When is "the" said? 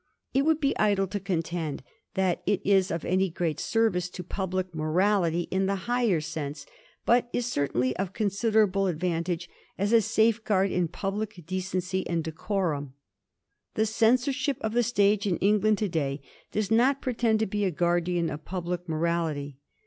5.67-5.75, 13.75-13.85, 14.73-14.81